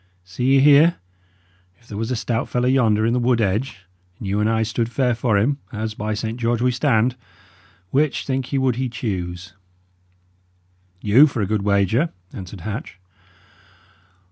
[0.23, 0.95] See ye here:
[1.79, 3.85] if there was a stout fellow yonder in the wood edge,
[4.17, 7.15] and you and I stood fair for him as, by Saint George, we stand!
[7.91, 9.53] which, think ye, would he choose?"
[11.01, 12.99] "You, for a good wager," answered Hatch.